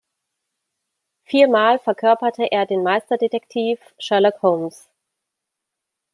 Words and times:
Viermal 1.25 1.77
verkörperte 1.77 2.45
er 2.51 2.65
den 2.65 2.81
Meisterdetektiv 2.81 3.79
Sherlock 3.99 4.41
Holmes. 4.41 4.89